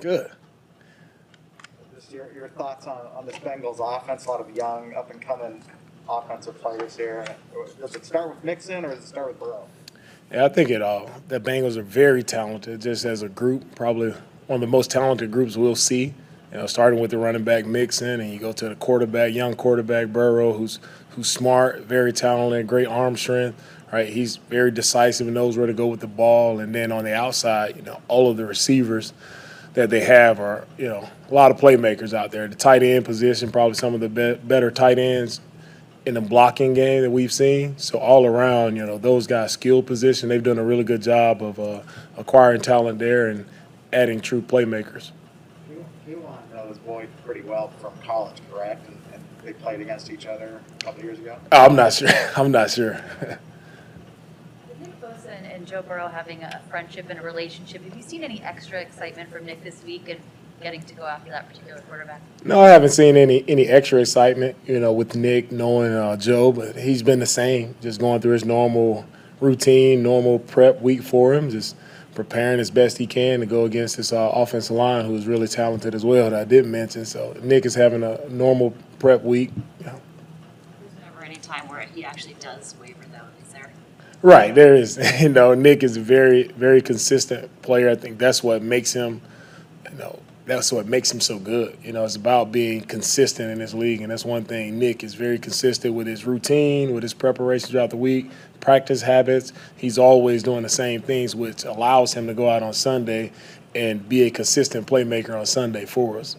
[0.00, 0.30] Good.
[1.94, 5.20] Just your, your thoughts on, on this Bengals offense, a lot of young, up and
[5.20, 5.62] coming
[6.08, 7.26] offensive players here.
[7.78, 9.66] Does it start with Mixon or does it start with Burrow?
[10.32, 11.10] Yeah, I think it all.
[11.28, 13.74] The Bengals are very talented, just as a group.
[13.74, 14.12] Probably
[14.46, 16.14] one of the most talented groups we'll see.
[16.52, 19.54] You know, starting with the running back Mixon, and you go to the quarterback, young
[19.54, 20.80] quarterback Burrow, who's
[21.10, 23.62] who's smart, very talented, great arm strength.
[23.92, 26.60] Right, he's very decisive and knows where to go with the ball.
[26.60, 29.12] And then on the outside, you know, all of the receivers
[29.74, 32.48] that they have are, you know, a lot of playmakers out there.
[32.48, 35.40] The tight end position, probably some of the be- better tight ends
[36.06, 37.76] in the blocking game that we've seen.
[37.78, 41.42] So all around, you know, those guys skill position, they've done a really good job
[41.42, 41.82] of uh,
[42.16, 43.46] acquiring talent there and
[43.92, 45.10] adding true playmakers.
[45.70, 48.88] You, you knows Boyd pretty well from college, correct?
[48.88, 51.36] And, and they played against each other a couple years ago.
[51.52, 52.08] I'm not sure.
[52.36, 53.00] I'm not sure.
[55.00, 58.02] With Nick Bosa and, and Joe Burrow having a friendship and a relationship, have you
[58.02, 60.20] seen any extra excitement from Nick this week and
[60.62, 62.20] getting to go after that particular quarterback?
[62.44, 66.52] No, I haven't seen any any extra excitement, you know, with Nick knowing uh, Joe,
[66.52, 69.06] but he's been the same, just going through his normal
[69.40, 71.76] routine, normal prep week for him, just
[72.14, 75.48] preparing as best he can to go against this uh, offensive line, who is really
[75.48, 76.30] talented as well.
[76.30, 77.04] That I didn't mention.
[77.04, 79.50] So Nick is having a normal prep week.
[79.78, 80.00] You know.
[80.80, 82.99] There's never any time where he actually does waver, though, is there?
[84.22, 84.98] Right, there is.
[85.20, 87.88] You know, Nick is a very, very consistent player.
[87.90, 89.20] I think that's what makes him,
[89.90, 91.76] you know, that's what makes him so good.
[91.82, 94.78] You know, it's about being consistent in this league, and that's one thing.
[94.78, 99.52] Nick is very consistent with his routine, with his preparation throughout the week, practice habits.
[99.76, 103.32] He's always doing the same things, which allows him to go out on Sunday
[103.74, 106.36] and be a consistent playmaker on Sunday for us.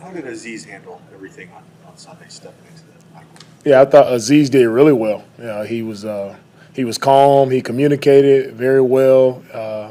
[0.00, 3.48] How did Azeez handle everything on, on Sunday stepping into the microphone?
[3.64, 5.24] Yeah, I thought Azeez did really well.
[5.38, 6.36] Yeah, he was uh,
[6.74, 7.50] he was calm.
[7.50, 9.42] He communicated very well.
[9.52, 9.90] Uh,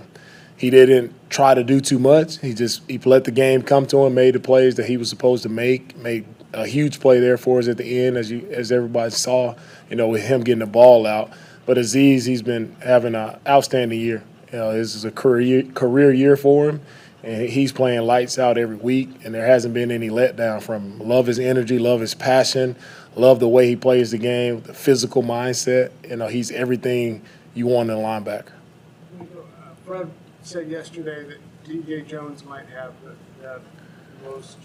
[0.58, 2.40] he didn't try to do too much.
[2.40, 5.10] He just he let the game come to him, made the plays that he was
[5.10, 8.48] supposed to make, made a huge play there for us at the end, as you
[8.52, 9.56] as everybody saw.
[9.90, 11.32] You know, with him getting the ball out.
[11.66, 14.24] But Azeez, he's been having an outstanding year.
[14.52, 16.82] You know, this is a career career year for him,
[17.24, 19.10] and he's playing lights out every week.
[19.24, 21.08] And there hasn't been any letdown from him.
[21.08, 22.76] Love his energy, love his passion,
[23.16, 25.92] love the way he plays the game, the physical mindset.
[26.08, 27.22] You know, he's everything
[27.54, 28.52] you want in a linebacker.
[29.86, 30.10] Fred
[30.42, 33.62] said yesterday that DJ Jones might have the, the
[34.30, 34.58] most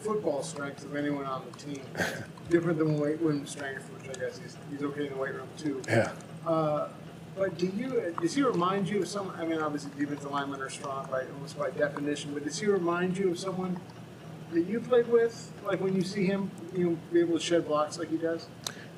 [0.00, 1.82] football strength of anyone on the team.
[2.50, 5.48] Different than weight room strength, which I guess he's, he's okay in the weight room
[5.56, 5.80] too.
[5.86, 6.12] Yeah.
[6.46, 6.88] Uh,
[7.36, 10.70] but do you, does he remind you of some, I mean, obviously defensive linemen are
[10.70, 13.80] strong by, almost by definition, but does he remind you of someone
[14.52, 15.50] that you played with?
[15.64, 18.46] Like when you see him, you know, be able to shed blocks like he does?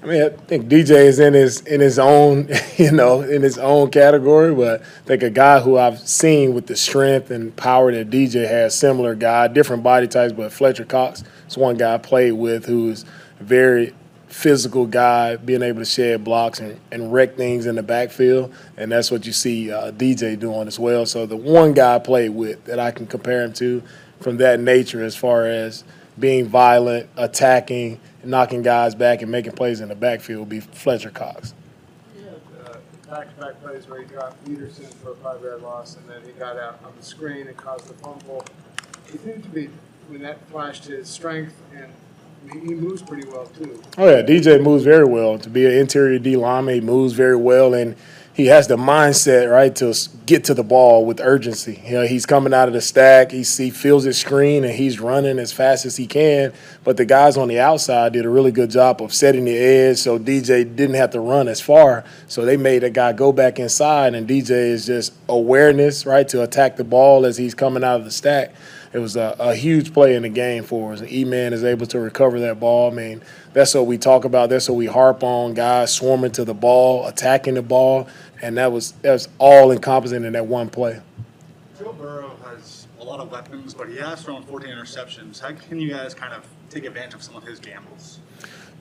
[0.02, 3.56] I mean, I think DJ is in his in his own, you know, in his
[3.56, 4.54] own category.
[4.54, 8.46] But I think a guy who I've seen with the strength and power that DJ
[8.46, 12.66] has, similar guy, different body types, but Fletcher Cox is one guy I played with
[12.66, 13.06] who's
[13.40, 13.94] very
[14.34, 18.90] physical guy, being able to shed blocks and, and wreck things in the backfield, and
[18.90, 21.06] that's what you see uh, DJ doing as well.
[21.06, 23.80] So the one guy I played with that I can compare him to
[24.20, 25.84] from that nature, as far as
[26.18, 31.10] being violent, attacking, knocking guys back, and making plays in the backfield would be Fletcher
[31.10, 31.54] Cox.
[32.18, 32.76] Uh,
[33.08, 36.80] back-to-back plays where he dropped Peterson for a five-yard loss, and then he got out
[36.84, 38.44] on the screen and caused the fumble.
[39.10, 39.70] He seemed to be,
[40.08, 41.92] when that flashed his strength, and
[42.52, 43.82] he, moves pretty well too.
[43.98, 45.38] Oh yeah, DJ moves very well.
[45.38, 47.96] To be an interior D lineman, he moves very well, and
[48.34, 49.94] he has the mindset right to
[50.26, 51.80] get to the ball with urgency.
[51.84, 53.30] You know, he's coming out of the stack.
[53.30, 56.52] He, he feels his screen, and he's running as fast as he can.
[56.82, 59.98] But the guys on the outside did a really good job of setting the edge,
[59.98, 62.04] so DJ didn't have to run as far.
[62.26, 66.42] So they made a guy go back inside, and DJ is just awareness right to
[66.42, 68.52] attack the ball as he's coming out of the stack
[68.94, 71.00] it was a, a huge play in the game for us.
[71.00, 72.92] And E-Man is able to recover that ball.
[72.92, 73.22] I mean,
[73.52, 74.50] that's what we talk about.
[74.50, 75.52] That's what we harp on.
[75.54, 78.06] Guys swarming to the ball, attacking the ball,
[78.40, 81.00] and that was that was all encompassing in that one play.
[81.76, 85.40] Joe Burrow has a lot of weapons, but he has thrown 14 interceptions.
[85.40, 88.20] How can you guys kind of take advantage of some of his gambles?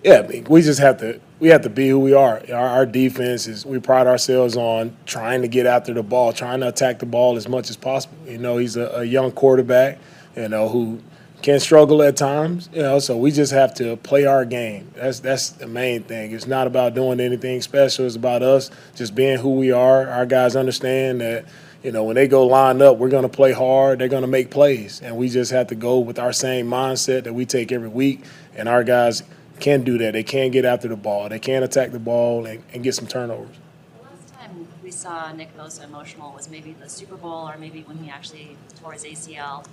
[0.03, 2.41] Yeah, I mean, we just have to we have to be who we are.
[2.51, 6.59] Our, our defense is we pride ourselves on trying to get after the ball, trying
[6.59, 8.17] to attack the ball as much as possible.
[8.27, 10.00] You know, he's a, a young quarterback,
[10.35, 11.01] you know, who
[11.41, 12.69] can struggle at times.
[12.73, 14.91] You know, so we just have to play our game.
[14.94, 16.33] That's that's the main thing.
[16.33, 18.05] It's not about doing anything special.
[18.05, 20.09] It's about us just being who we are.
[20.09, 21.45] Our guys understand that.
[21.81, 24.00] You know, when they go line up, we're going to play hard.
[24.00, 27.25] They're going to make plays, and we just have to go with our same mindset
[27.25, 28.23] that we take every week.
[28.55, 29.21] And our guys
[29.63, 30.12] can do that.
[30.13, 31.30] They can get after the ball.
[31.30, 33.56] They can attack the ball and, and get some turnovers.
[33.98, 37.83] The last time we saw Nick Bosa emotional was maybe the Super Bowl or maybe
[37.83, 39.65] when he actually tore his ACL.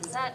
[0.00, 0.34] Is that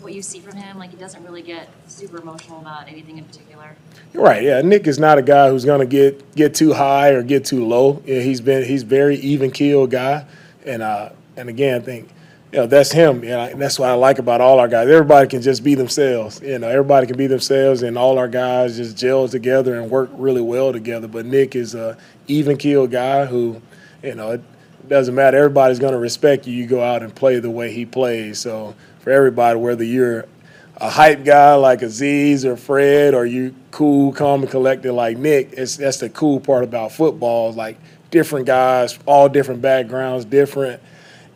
[0.00, 0.78] what you see from him?
[0.78, 3.74] Like he doesn't really get super emotional about anything in particular?
[4.14, 4.62] You're right, yeah.
[4.62, 8.00] Nick is not a guy who's gonna get get too high or get too low.
[8.06, 10.24] Yeah, he's been he's very even keel guy,
[10.64, 12.08] and uh and again, I think
[12.52, 13.24] you know that's him.
[13.24, 14.88] You know, and that's what I like about all our guys.
[14.88, 16.40] Everybody can just be themselves.
[16.42, 20.10] You know, everybody can be themselves, and all our guys just gel together and work
[20.12, 21.08] really well together.
[21.08, 21.96] But Nick is a
[22.28, 23.62] even keel guy who,
[24.02, 24.42] you know, it
[24.86, 25.38] doesn't matter.
[25.38, 26.54] Everybody's gonna respect you.
[26.54, 28.38] You go out and play the way he plays.
[28.38, 30.26] So for everybody, whether you're
[30.76, 35.52] a hype guy like Azeez or Fred, or you cool, calm, and collected like Nick.
[35.52, 37.52] It's that's the cool part about football.
[37.52, 37.78] Like
[38.10, 40.82] different guys, all different backgrounds, different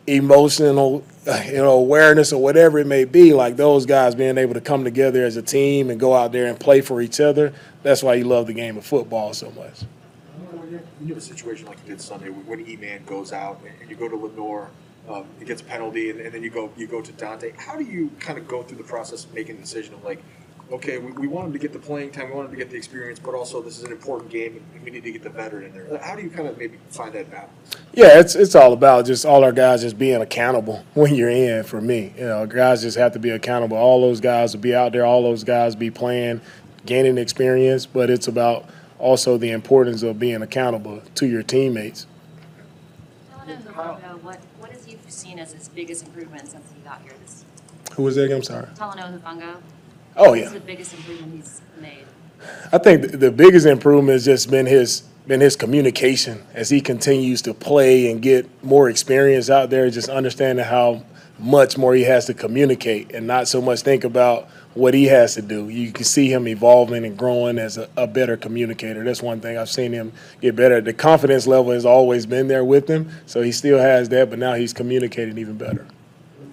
[0.07, 1.03] emotional,
[1.45, 3.33] you know, awareness or whatever it may be.
[3.33, 6.47] Like those guys being able to come together as a team and go out there
[6.47, 7.53] and play for each other.
[7.83, 9.83] That's why you love the game of football so much.
[11.01, 14.09] You have a situation like you did Sunday, when E-Man goes out and you go
[14.09, 14.69] to Lenoir,
[15.07, 17.55] um, he gets a penalty, and, and then you go you go to Dontae.
[17.55, 20.21] How do you kind of go through the process of making a decision of like,
[20.71, 22.69] okay, we, we want him to get the playing time, we want him to get
[22.69, 25.29] the experience, but also this is an important game, and we need to get the
[25.29, 25.97] veteran in there.
[25.99, 27.76] How do you kind of maybe find that balance?
[27.97, 31.63] Yeah, it's it's all about just all our guys just being accountable when you're in.
[31.63, 33.75] For me, you know, guys just have to be accountable.
[33.75, 35.03] All those guys will be out there.
[35.03, 36.39] All those guys be playing,
[36.85, 37.87] gaining experience.
[37.87, 38.65] But it's about
[38.99, 42.05] also the importance of being accountable to your teammates.
[43.33, 47.01] Talanoa Hufanga, uh, what, what has you seen as his biggest improvement since he got
[47.01, 47.45] here this,
[47.95, 48.25] Who was that?
[48.25, 48.37] again?
[48.37, 48.67] I'm sorry.
[48.75, 49.55] Talanoa Hufanga?
[50.15, 52.05] Oh What's yeah, the biggest improvement he's made?
[52.71, 56.79] I think the- the biggest improvement has just been his been his communication as he
[56.79, 59.89] continues to play and get more experience out there.
[59.89, 61.03] Just understanding how
[61.39, 65.35] much more he has to communicate and not so much think about what he has
[65.35, 65.69] to do.
[65.69, 69.03] You can see him evolving and growing as a, a better communicator.
[69.03, 70.81] That's one thing I've seen him get better.
[70.81, 74.39] The confidence level has always been there with him, so he still has that, but
[74.39, 75.85] now he's communicating even better.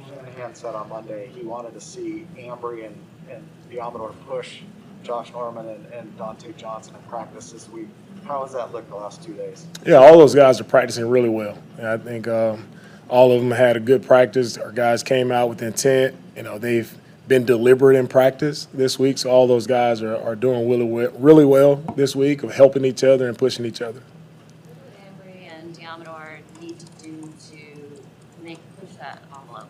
[0.09, 2.97] Shanahan said on Monday he wanted to see Ambry and,
[3.31, 4.61] and Deommodore push
[5.05, 7.89] Josh Norman and, and Dontae Johnson in practice this week.
[8.25, 9.67] How has that looked the last two days?
[9.87, 11.59] Yeah, all those guys are practicing really well.
[11.77, 12.67] And I think um,
[13.09, 14.57] all of them had a good practice.
[14.57, 16.17] Our guys came out with intent.
[16.35, 16.93] You know, they've
[17.29, 19.19] been deliberate in practice this week.
[19.19, 22.85] So all those guys are, are doing really well, really well this week of helping
[22.87, 24.01] each other and pushing each other.
[24.01, 28.03] What do Ambry and Deommodore need to do to
[28.43, 29.69] make, push that envelope?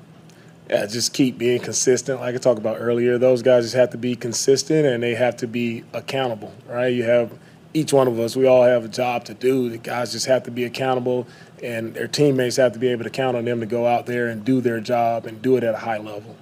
[0.69, 2.21] Yeah, just keep being consistent.
[2.21, 5.37] Like I talked about earlier, those guys just have to be consistent and they have
[5.39, 6.89] to be accountable, right?
[6.89, 7.39] You have
[7.75, 9.69] each one of us, we all have a job to do.
[9.69, 11.27] The guys just have to be accountable
[11.63, 14.29] and their teammates have to be able to count on them to go out there
[14.29, 16.37] and do their job and do it at a high level.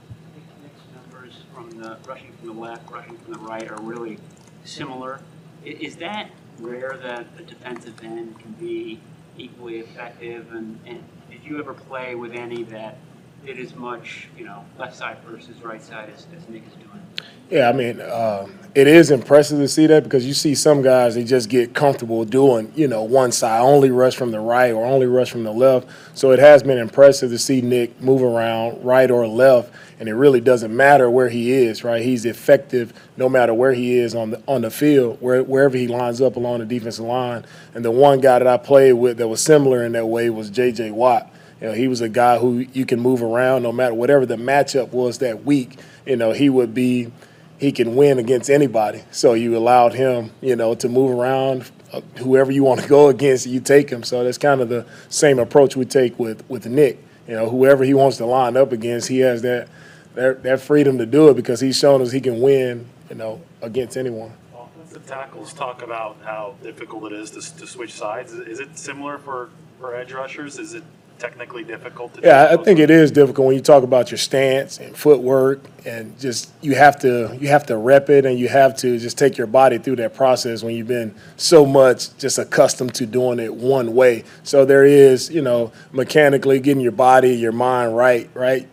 [0.63, 4.19] Nick's numbers from the rushing from the left, rushing from the right are really
[4.65, 5.21] similar.
[5.65, 6.31] Is that
[6.61, 9.01] rare that a defensive end can be
[9.37, 10.53] equally effective?
[10.53, 12.99] And, and did you ever play with any that
[13.45, 17.03] did as much, you know, left side versus right side as, as Nick is doing?
[17.51, 21.17] Yeah, I mean, um, it is impressive to see that because you see some guys
[21.17, 24.87] they just get comfortable doing, you know, one side only rush from the right or
[24.87, 25.87] only rush from the left.
[26.15, 30.15] So it has been impressive to see Nick move around right or left, and it
[30.15, 32.01] really doesn't matter where he is, right?
[32.03, 35.89] He's effective no matter where he is on the on the field, where, wherever he
[35.89, 37.45] lines up along the defensive line.
[37.75, 40.49] And the one guy that I played with that was similar in that way was
[40.49, 40.93] J.J.
[40.93, 41.32] Watt.
[41.63, 44.35] You know, he was a guy who you can move around no matter whatever the
[44.35, 45.79] matchup was that week.
[46.05, 47.13] You know, he would be
[47.57, 49.05] he can win against anybody.
[49.13, 51.71] So you allowed him, you know, to move around.
[51.93, 54.03] Uh, whoever you want to go against, you take him.
[54.03, 56.99] So that's kind of the same approach we take with with Nick.
[57.29, 59.69] You know, whoever he wants to line up against, he has that
[60.17, 62.87] that, that freedom to do it because he's shown us he can win.
[63.09, 64.33] You know, against anyone.
[64.53, 68.33] Offensive tackles talk about how difficult it is to, to switch sides.
[68.33, 70.59] Is it similar for, for edge rushers?
[70.59, 70.83] Is it
[71.23, 72.27] technically difficult to do?
[72.27, 76.19] Yeah, I think it is difficult when you talk about your stance and footwork and
[76.19, 79.39] just you have to you have to rep it and you have to just take
[79.39, 83.55] your body through that process when you've been so much just accustomed to doing it
[83.55, 84.25] one way.
[84.43, 88.69] So there is, you know, mechanically getting your body, your mind right, right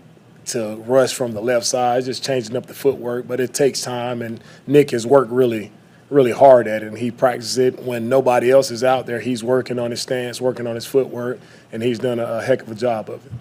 [0.47, 4.23] to rush from the left side, just changing up the footwork, but it takes time
[4.23, 5.71] and Nick has worked really
[6.09, 9.19] really hard at it and he practices it when nobody else is out there.
[9.19, 11.39] He's working on his stance, working on his footwork,
[11.71, 13.31] and he's done a, a heck of a job of it.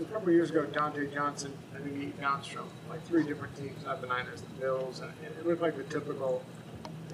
[0.00, 3.56] A couple of years ago, Dontae Johnson, I think he bounced from like three different
[3.56, 6.44] teams, not the Niners, the Bills, and it looked like the typical,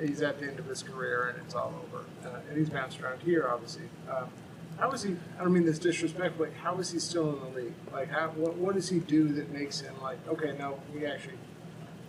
[0.01, 2.05] he's at the end of his career and it's all over.
[2.25, 3.85] Uh, and he's bounced around here, obviously.
[4.11, 4.29] Um,
[4.79, 7.73] how is he, I don't mean this disrespectfully, how is he still in the league?
[7.93, 11.35] Like, how, what, what does he do that makes him like, okay, no, we actually,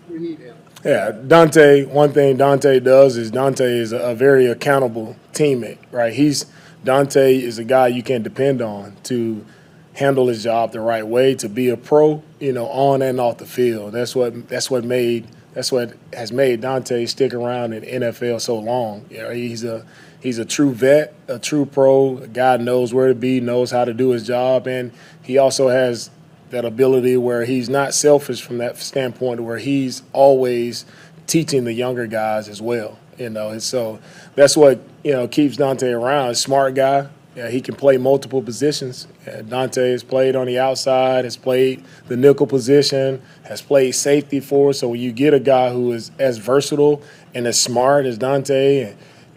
[0.09, 0.55] we need him?
[0.83, 1.87] Yeah, Dontae.
[1.87, 6.13] One thing Dontae does is Dontae is a, very accountable teammate, right?
[6.13, 6.45] He's
[6.85, 9.45] Dontae is a guy you can depend on to
[9.93, 13.37] handle his job the right way to be a pro, you know, on and off
[13.37, 13.91] the field.
[13.91, 18.57] That's what that's what made that's what has made Dontae stick around in NFL so
[18.57, 19.05] long.
[19.09, 19.85] You know, he's a
[20.21, 22.19] he's a true vet, a true pro.
[22.19, 25.67] A guy knows where to be, knows how to do his job, and he also
[25.67, 26.09] has
[26.49, 30.85] that ability where he's not selfish from that standpoint, where he's always
[31.27, 32.97] teaching the younger guys as well.
[33.17, 33.99] You know, and so
[34.35, 36.35] that's what you know keeps Dontae around.
[36.35, 37.09] Smart guy.
[37.35, 39.07] Yeah, he can play multiple positions.
[39.25, 44.39] Yeah, Dontae has played on the outside, has played the nickel position, has played safety
[44.39, 44.73] for.
[44.73, 47.01] So when you get a guy who is as versatile
[47.33, 48.95] and as smart as Dontae,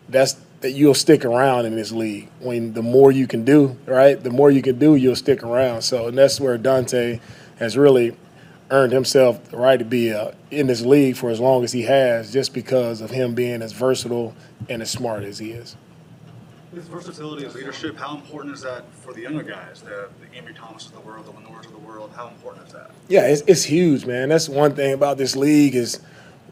[0.08, 2.28] that's that you'll stick around in this league.
[2.40, 5.82] When the more you can do, right, the more you can do, you'll stick around.
[5.82, 7.20] So and that's where Dontae
[7.58, 8.16] has really
[8.70, 11.82] earned himself the right to be uh, in this league for as long as he
[11.82, 14.34] has, just because of him being as versatile
[14.68, 15.76] and as smart as he is.
[16.72, 20.56] His versatility, his leadership, how important is that for the younger guys, the, the Ambry
[20.56, 22.12] Thomas of the world, the Lenoirs of the world?
[22.16, 22.92] How important is that?
[23.08, 24.30] Yeah, it's, it's huge, man.
[24.30, 26.00] That's one thing about this league is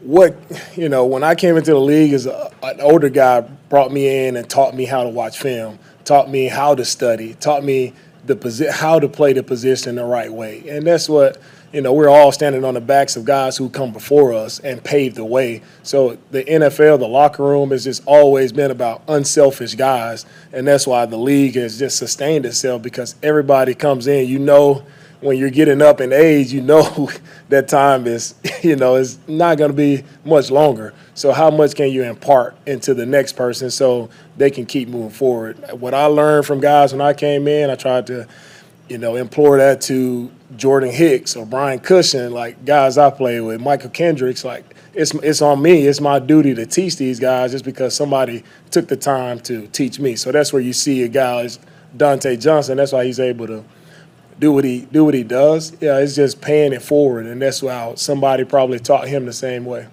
[0.01, 0.35] what
[0.75, 1.05] you know.
[1.05, 4.35] When I came into the league, as a, uh, an older guy brought me in
[4.35, 7.93] and taught me how to watch film, taught me how to study, taught me
[8.25, 11.37] the posi- how to play the position the right way, and that's what
[11.71, 11.93] you know.
[11.93, 15.25] We're all standing on the backs of guys who come before us and paved the
[15.25, 15.61] way.
[15.83, 20.87] So the NFL, the locker room, has just always been about unselfish guys, and that's
[20.87, 24.27] why the league has just sustained itself because everybody comes in.
[24.27, 24.83] You know
[25.21, 27.09] when you're getting up in age, you know
[27.49, 30.93] that time is, you know, is not going to be much longer.
[31.13, 35.11] So how much can you impart into the next person so they can keep moving
[35.11, 35.57] forward?
[35.79, 38.27] What I learned from guys when I came in, I tried to,
[38.89, 43.61] you know, implore that to Jordan Hicks or Brian Cushing, like guys I played with,
[43.61, 45.87] Mychal Kendricks, like it's it's on me.
[45.87, 49.99] It's my duty to teach these guys just because somebody took the time to teach
[49.99, 50.15] me.
[50.15, 51.59] So that's where you see a guy as
[51.95, 52.77] Dontae Johnson.
[52.77, 53.63] That's why he's able to
[54.41, 55.71] do what he do what he does.
[55.79, 59.65] Yeah, it's just paying it forward, and that's how somebody probably taught him the same
[59.65, 59.87] way.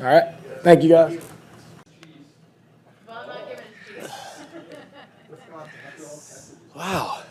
[0.00, 1.20] All right, thank you guys.
[6.74, 7.22] Wow.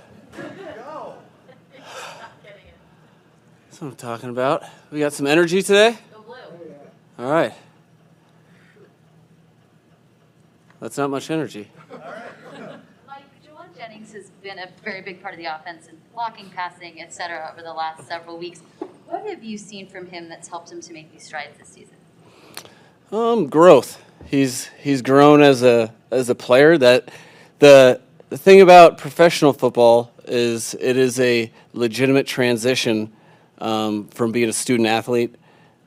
[3.69, 4.63] That's what I'm talking about.
[4.89, 5.97] We got some energy today?
[7.19, 7.53] All right.
[10.79, 11.69] That's not much energy.
[14.13, 17.63] Has been a very big part of the offense and blocking, passing, et cetera, over
[17.63, 18.62] the last several weeks.
[19.08, 21.96] What have you seen from him that's helped him to make these strides this season?
[23.12, 24.00] Um, growth.
[24.25, 26.77] He's he's grown as a as a player.
[26.77, 27.10] That
[27.58, 33.12] the the thing about professional football is it is a legitimate transition
[33.58, 35.36] um, from being a student athlete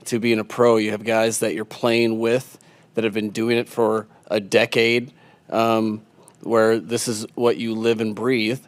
[0.07, 0.79] to being a pro.
[0.79, 2.59] You have guys that you're playing with
[2.95, 5.13] that have been doing it for a decade,
[5.49, 6.03] um,
[6.47, 8.61] where this is what you live and breathe,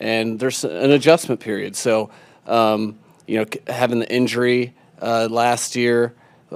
[0.00, 1.76] and there's an adjustment period.
[1.76, 2.10] So,
[2.46, 6.14] um, you know, having the injury uh, last year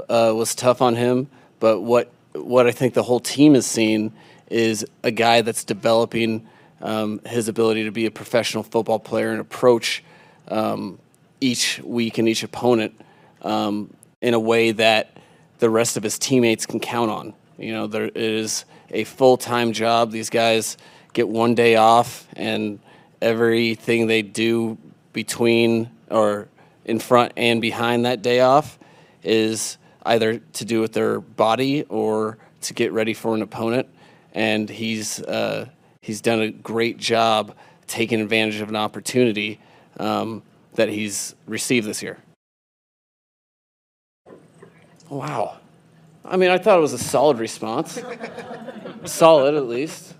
[0.08, 4.12] uh, was tough on him, but what what I think the whole team has seen
[4.48, 6.46] is a guy that's developing
[6.80, 10.02] um, his ability to be a professional football player and approach
[10.48, 10.98] um,
[11.40, 12.98] each week and each opponent
[13.42, 15.16] um, in a way that
[15.58, 17.34] the rest of his teammates can count on.
[17.58, 20.10] You know, there is a full time job.
[20.10, 20.76] These guys
[21.12, 22.78] get one day off, and
[23.20, 24.78] everything they do
[25.12, 26.48] between or
[26.84, 28.78] in front and behind that day off
[29.22, 33.88] is either to do with their body or to get ready for an opponent.
[34.32, 35.66] And he's uh,
[36.02, 37.54] he's done a great job
[37.86, 39.58] taking advantage of an opportunity
[39.98, 40.42] um,
[40.74, 42.18] that he's received this year.
[45.08, 45.58] Wow.
[46.24, 48.00] I mean, I thought it was a solid response.
[49.06, 50.14] solid, at least.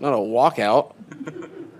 [0.00, 0.94] Not a walkout.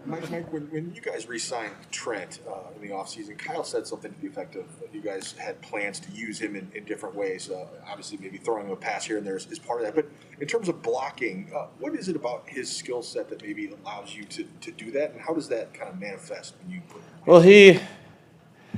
[0.04, 4.12] Mike, Mike when, when you guys re-signed Trent uh, in the offseason, Kyle said something
[4.12, 7.14] to the effect of that you guys had plans to use him in, in different
[7.14, 7.50] ways.
[7.50, 9.94] Uh, obviously, maybe throwing him a pass here and there is, is part of that.
[9.94, 10.06] But
[10.40, 14.14] in terms of blocking, uh, what is it about his skill set that maybe allows
[14.14, 15.12] you to, to do that?
[15.12, 17.80] And how does that kind of manifest when you put Well, he,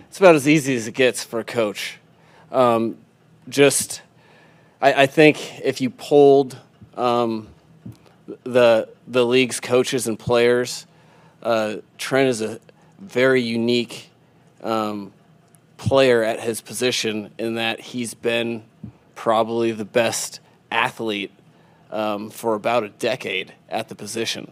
[0.09, 1.99] it's about as easy as it gets for a coach.
[2.53, 2.99] Um,
[3.49, 4.03] just,
[4.81, 6.59] I, I think if you polled
[6.97, 7.49] um,
[8.45, 10.87] the the league's coaches and players,
[11.43, 12.61] uh, Trent is a
[12.99, 14.11] very unique
[14.63, 15.13] um,
[15.77, 18.65] player at his position in that he's been
[19.15, 21.31] probably the best athlete
[21.91, 24.51] um, for about a decade at the position.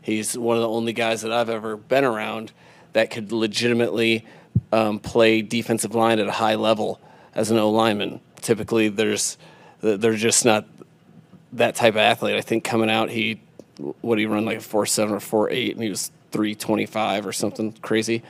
[0.00, 2.52] He's one of the only guys that I've ever been around
[2.92, 4.26] that could legitimately
[4.72, 7.00] um, play defensive line at a high level
[7.34, 8.20] as an O lineman.
[8.40, 9.38] Typically, there's
[9.80, 10.66] they're just not
[11.52, 12.36] that type of athlete.
[12.36, 13.40] I think coming out, he
[14.00, 17.32] what he run like a four seven or four eight, and he was 325 or
[17.32, 18.22] something crazy.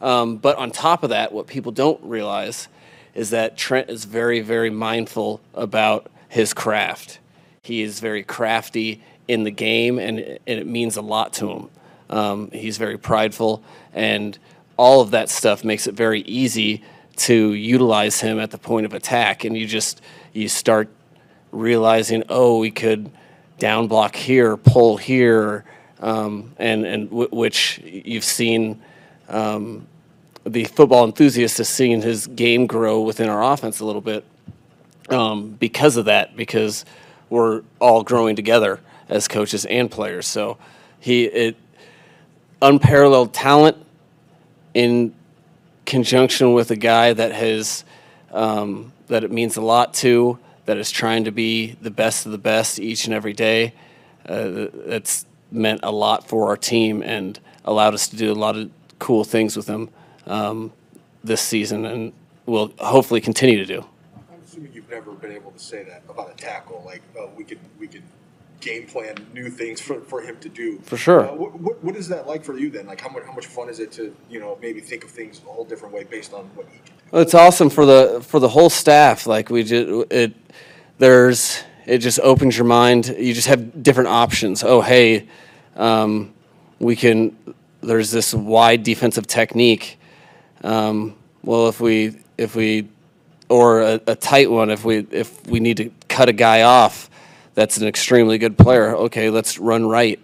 [0.00, 2.68] Um, but on top of that, what people don't realize
[3.14, 7.18] is that Trent is very, very mindful about his craft.
[7.62, 11.70] He is very crafty in the game, and, and it means a lot to him.
[12.10, 14.38] Um, he's very prideful, and
[14.76, 16.82] all of that stuff makes it very easy
[17.16, 19.44] to utilize him at the point of attack.
[19.44, 20.00] And you just
[20.32, 20.88] you start
[21.52, 23.10] realizing, oh, we could
[23.58, 25.64] down block here, pull here,
[26.00, 28.80] um, and and w- which you've seen.
[29.28, 29.86] Um,
[30.44, 34.24] the football enthusiast has seen his game grow within our offense a little bit
[35.10, 36.84] um, because of that, because
[37.28, 40.26] we're all growing together as coaches and players.
[40.26, 40.56] So
[41.00, 41.56] he it
[42.62, 43.76] unparalleled talent
[44.74, 45.14] in
[45.86, 47.84] conjunction with a guy that has
[48.32, 50.38] um, that it means a lot to,
[50.68, 53.72] that is trying to be the best of the best each and every day.
[54.28, 58.54] Uh, that's meant a lot for our team and allowed us to do a lot
[58.54, 59.88] of cool things with him
[60.26, 60.70] um,
[61.24, 62.12] this season, and
[62.44, 63.82] will hopefully continue to do.
[64.30, 66.82] I'm assuming you've never been able to say that about a tackle.
[66.84, 68.02] Like uh, we could we could
[68.60, 70.80] game plan new things for, for him to do.
[70.80, 71.30] For sure.
[71.30, 72.84] Uh, what, what, what is that like for you then?
[72.86, 75.40] Like how much how much fun is it to you know maybe think of things
[75.48, 78.48] a whole different way based on what he can it's awesome for the for the
[78.48, 79.26] whole staff.
[79.26, 80.34] Like we just it,
[80.98, 83.08] there's it just opens your mind.
[83.08, 84.62] You just have different options.
[84.62, 85.26] Oh, hey,
[85.76, 86.34] um,
[86.78, 87.36] we can.
[87.80, 89.98] There's this wide defensive technique.
[90.62, 92.88] Um, well, if we if we
[93.48, 97.08] or a, a tight one, if we if we need to cut a guy off,
[97.54, 98.94] that's an extremely good player.
[98.96, 100.20] Okay, let's run right.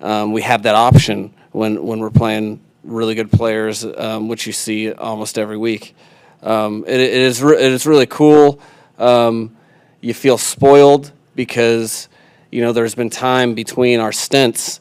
[0.00, 4.52] Um, we have that option when when we're playing really good players, um, which you
[4.52, 5.94] see almost every week.
[6.42, 8.60] Um, it, it is re- it is really cool.
[8.98, 9.56] Um,
[10.00, 12.08] you feel spoiled because
[12.50, 14.80] you know there's been time between our stints,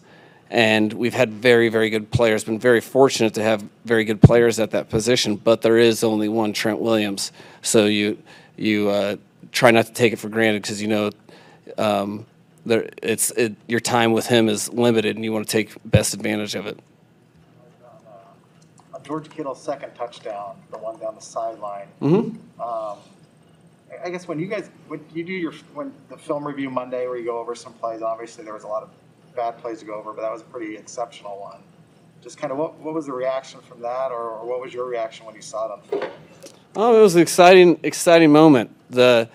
[0.49, 2.43] and we've had very very good players.
[2.43, 6.29] Been very fortunate to have very good players at that position, but there is only
[6.29, 8.17] one Trent Williams, so you
[8.55, 9.15] you uh,
[9.51, 11.11] try not to take it for granted because you know
[11.77, 12.25] um,
[12.65, 16.13] there it's it, your time with him is limited, and you want to take best
[16.13, 16.79] advantage of it.
[18.99, 22.61] On George Kittle's second touchdown, the one down the sideline, Mm-hmm.
[22.61, 22.97] um,
[24.03, 27.17] I- guess when you guys, when you do your, when the film review Monday where
[27.17, 28.89] you go over some plays, obviously there was a lot of
[29.35, 31.59] bad plays to go over, but that was a pretty exceptional one.
[32.21, 34.85] Just kind of what, what was the reaction from that or, or what was your
[34.85, 36.11] reaction when you saw it on film?
[36.75, 38.69] Oh, it was an exciting, exciting moment.
[38.91, 39.27] The,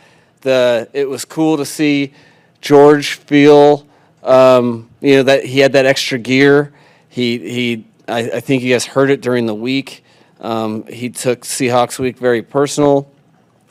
[0.42, 2.12] the, it was cool to see
[2.61, 3.87] George feel,
[4.22, 6.72] um, you know, that he had that extra gear.
[7.09, 10.05] He, he, I, I think you guys heard it during the week.
[10.40, 13.11] Um, he took Seahawks week very personal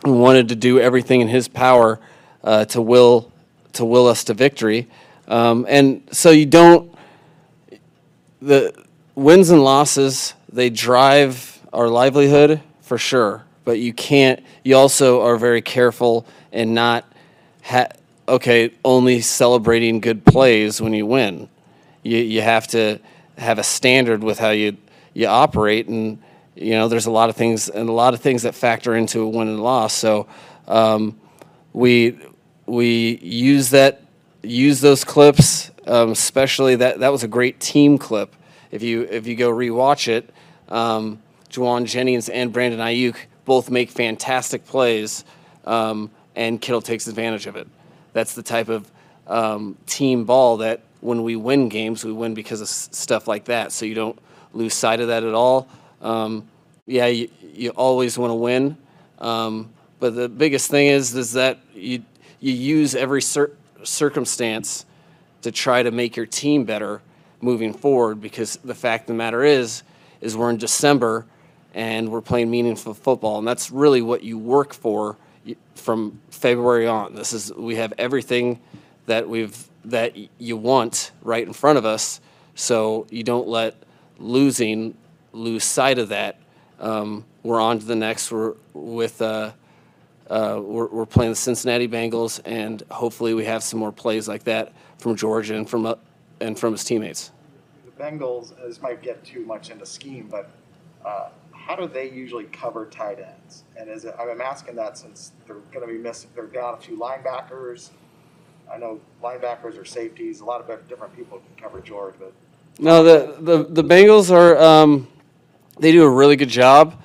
[0.04, 2.00] and wanted to do everything in his power
[2.44, 3.32] uh, to will,
[3.74, 4.88] to will us to victory.
[5.28, 6.94] Um, and so you don't,
[8.42, 8.74] the
[9.16, 15.38] wins and losses they drive our livelihood for sure but you can't you also are
[15.38, 17.06] very careful and not
[17.64, 17.90] ha-
[18.28, 21.48] okay only celebrating good plays when you win
[22.02, 23.00] you, you have to
[23.38, 24.78] have a standard with how you
[25.14, 26.22] you operate and
[26.56, 29.22] you know there's a lot of things and a lot of things that factor into
[29.22, 29.94] a win and loss.
[29.94, 30.28] So
[30.68, 31.20] um,
[31.74, 32.20] we
[32.66, 34.02] we use that
[34.42, 38.36] use those clips um, especially that that was a great team clip.
[38.72, 40.30] If you if you go rewatch it
[40.70, 43.16] um, Jauan Jennings and Brandon Aiyuk
[43.46, 45.24] both make fantastic plays
[45.66, 47.68] um, and Kittle takes advantage of it.
[48.14, 48.90] That's the type of
[49.28, 53.46] um, team ball that when we win games we win because of s- stuff like
[53.46, 54.18] that so you don't
[54.54, 55.68] lose sight of that at all.
[56.02, 56.48] Um,
[56.86, 58.78] yeah you, you always want to win
[59.20, 62.04] um, but the biggest thing is is that you
[62.40, 63.52] you use every cir-
[63.84, 64.86] circumstance
[65.42, 67.02] to try to make your team better
[67.42, 69.84] moving forward because the fact of the matter is
[70.22, 71.26] is we're in December
[71.74, 75.18] and we're playing meaningful football and that's really what you work for
[75.76, 77.16] from February on.
[77.16, 78.60] This is we have everything
[79.06, 82.22] that we've that you want right in front of us
[82.56, 83.76] so you don't let
[84.20, 84.96] losing
[85.32, 86.40] lose sight of that
[86.80, 89.52] um, we're on to the next we're with uh,
[90.30, 94.44] uh, we're, we're playing the Cincinnati Bengals, and hopefully we have some more plays like
[94.46, 95.96] that from Georgia and from uh,
[96.40, 97.32] and from his teammates.
[97.86, 100.50] The Bengals, this might get too much into scheme, but
[101.06, 103.64] uh, how do they usually cover tight ends?
[103.78, 106.78] And is it, I'm asking that since they're going to be missing, they're down a
[106.78, 107.92] few linebackers.
[108.72, 112.34] I know linebackers or safeties, a lot of different people can cover George, but
[112.80, 115.08] No, the the, the Bengals are um,
[115.80, 117.02] they do a really good job,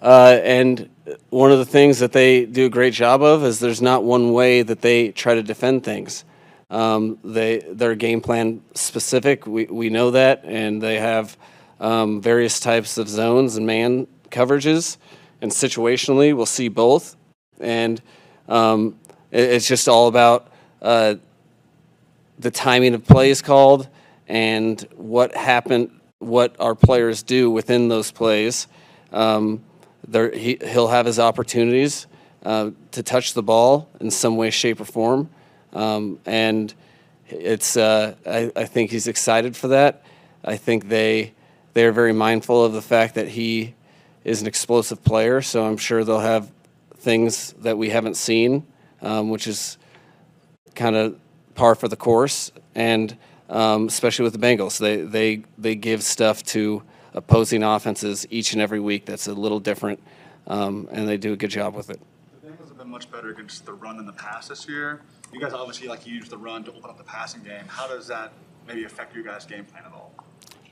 [0.00, 0.88] uh, and
[1.30, 4.32] one of the things that they do a great job of is there's not one
[4.32, 6.24] way that they try to defend things.
[6.70, 9.46] Um, they their game plan specific.
[9.46, 11.36] We we know that, and they have
[11.80, 14.96] um, various types of zones and man coverages,
[15.42, 17.16] and situationally we'll see both,
[17.60, 18.00] and
[18.48, 18.98] um,
[19.30, 20.48] it- it's just all about.
[20.82, 23.88] The timing of plays called
[24.26, 28.66] and what happened, what our players do within those plays.
[29.12, 29.62] Um,
[30.06, 32.06] there, he, he'll have his opportunities
[32.44, 35.30] uh, to touch the ball in some way, shape, or form,
[35.72, 36.74] um, and
[37.28, 37.76] it's.
[37.76, 40.02] Uh, I, I think he's excited for that.
[40.44, 41.34] I think they
[41.74, 43.74] they are very mindful of the fact that he
[44.24, 45.40] is an explosive player.
[45.40, 46.50] So I'm sure they'll have
[46.96, 48.66] things that we haven't seen,
[49.00, 49.78] um, which is
[50.74, 51.18] kind of
[51.54, 53.16] par for the course, and
[53.48, 56.82] um, especially with the Bengals, they they they give stuff to
[57.14, 60.02] opposing offenses each and every week that's a little different,
[60.46, 62.00] um, and they do a good job with it.
[62.42, 65.02] The Bengals have been much better against the run and the pass this year.
[65.32, 67.64] You guys obviously like to use the run to open up the passing game.
[67.66, 68.32] How does that
[68.66, 70.12] maybe affect your guys' game plan at all?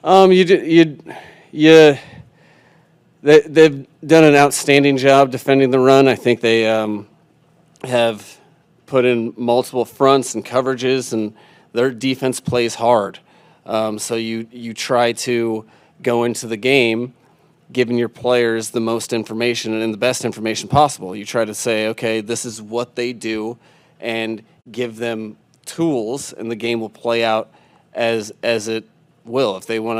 [0.02, 0.98] Um, you you
[1.52, 1.98] you
[3.22, 6.08] they they've done an outstanding job defending the run.
[6.08, 7.06] I think they um,
[7.84, 8.39] have
[8.90, 11.33] put in multiple fronts and coverages, and
[11.72, 13.20] their defense plays hard.
[13.64, 15.64] Um, so you you try to
[16.03, 17.14] go into the game
[17.72, 21.14] giving your players the most information and the best information possible.
[21.14, 23.59] You try to say, okay, this is what they do,
[24.00, 27.48] and give them tools, and the game will play out
[27.94, 28.85] as as it
[29.24, 29.57] will.
[29.57, 29.98] If they want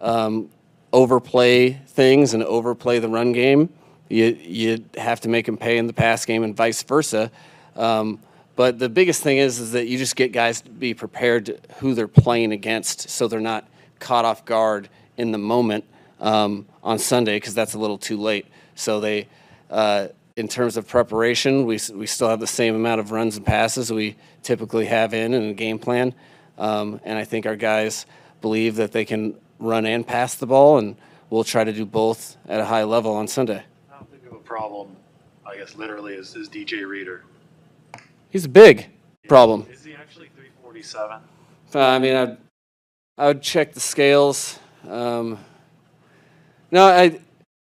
[0.00, 0.48] to um,
[0.92, 3.68] overplay things and overplay the run game,
[4.08, 7.32] you you have to make them pay in the pass game, and vice versa.
[7.74, 8.20] Um,
[8.58, 11.60] but the biggest thing is is that you just get guys to be prepared to
[11.78, 13.68] who they're playing against, so they're not
[14.00, 15.84] caught off guard in the moment
[16.18, 18.46] um, on Sunday because that's a little too late.
[18.74, 19.28] So they,
[19.70, 23.46] uh, in terms of preparation, we we still have the same amount of runs and
[23.46, 26.12] passes we typically have in in a game plan,
[26.58, 28.06] um, and I think our guys
[28.40, 30.96] believe that they can run and pass the ball, and
[31.30, 33.62] we'll try to do both at a high level on Sunday.
[33.88, 34.96] How big of a problem,
[35.46, 37.22] I guess literally, is, is DJ Reader?
[38.30, 38.86] He's a big
[39.26, 39.66] problem.
[39.70, 41.20] Is he actually three forty-seven?
[41.74, 42.36] Uh, I mean, I'd,
[43.16, 44.58] I would check the scales.
[44.88, 45.38] Um,
[46.70, 47.20] no, I,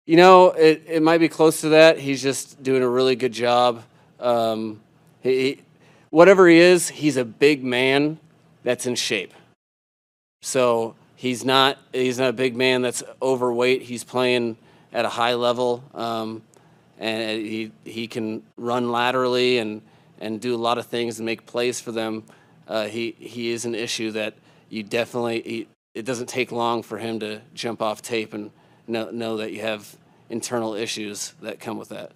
[0.06, 2.00] you know, it, it might be close to that.
[2.00, 3.84] He's just doing a really good job.
[4.20, 4.82] Um,
[5.22, 5.62] he, he,
[6.10, 8.20] whatever he is, he's a big man
[8.64, 9.34] that's in shape.
[10.42, 13.82] So he's not he's not a big man that's overweight.
[13.82, 14.58] He's playing
[14.94, 16.42] at a high level, um,
[17.00, 19.82] and he he can run laterally and
[20.24, 22.24] and do a lot of things and make plays for them.
[22.68, 24.34] Uh, he he is an issue that
[24.70, 28.50] you definitely he, it doesn't take long for him to jump off tape and
[28.88, 29.98] know know that you have
[30.30, 32.12] internal issues that come with that.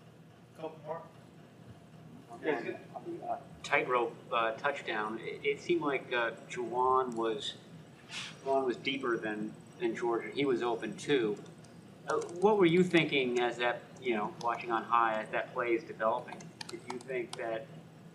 [3.61, 7.55] tightrope uh, touchdown, it, it seemed like uh, Jauan was
[8.45, 10.29] Jauan was deeper than than Georgia.
[10.33, 11.37] He was open too.
[12.07, 15.71] Uh, what were you thinking as that you know watching on high as that play
[15.73, 16.37] is developing?
[16.69, 17.65] Did you think that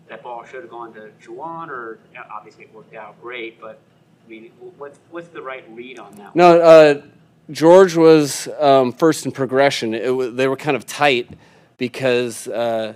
[0.07, 1.99] that ball should have gone to Jauan, or
[2.31, 3.79] obviously it worked out great, but
[4.25, 6.35] I mean, what's what's the right read on that?
[6.35, 7.01] No, uh,
[7.51, 9.93] George was um, first in progression.
[9.93, 11.29] It they were kind of tight
[11.77, 12.93] because uh,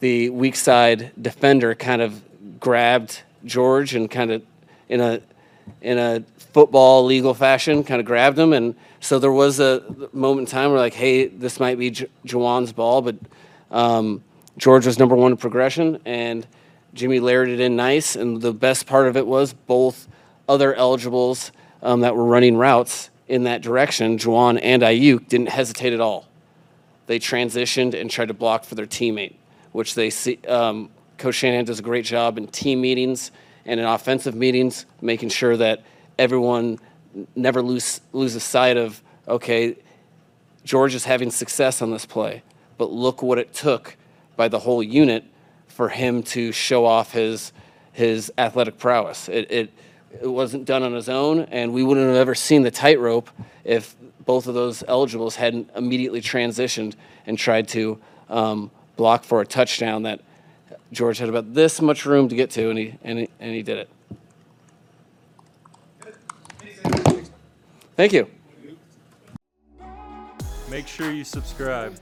[0.00, 2.22] the weak side defender kind of
[2.58, 4.42] grabbed George and kind of
[4.88, 5.20] in a
[5.80, 10.48] in a football legal fashion, kind of grabbed him, and so there was a moment
[10.48, 13.16] in time where like, hey, this might be J- Jauan's ball, but
[13.70, 14.22] um,
[14.56, 16.46] George was number one in progression, and
[16.94, 18.16] Jimmy layered it in nice.
[18.16, 20.06] And the best part of it was both
[20.48, 21.50] other eligibles
[21.82, 26.28] um, that were running routes in that direction, Jauan and Aiyuk, didn't hesitate at all.
[27.06, 29.34] They transitioned and tried to block for their teammate,
[29.72, 30.38] which they see.
[30.46, 33.30] Um, Coach Shanahan does a great job in team meetings
[33.64, 35.82] and in offensive meetings, making sure that
[36.18, 36.78] everyone
[37.34, 39.76] never lose loses sight of okay,
[40.64, 42.42] George is having success on this play,
[42.76, 43.96] but look what it took
[44.36, 45.24] by the whole unit
[45.66, 47.52] for him to show off his
[47.92, 49.28] his athletic prowess.
[49.28, 49.72] It, it
[50.22, 53.30] it wasn't done on his own, and we wouldn't have ever seen the tightrope
[53.64, 56.94] if both of those eligibles hadn't immediately transitioned
[57.26, 60.20] and tried to um, block for a touchdown that
[60.92, 63.62] George had about this much room to get to, and he and he, and he
[63.62, 63.88] did it.
[67.96, 68.28] Thank you.
[70.68, 71.96] Make sure you subscribe.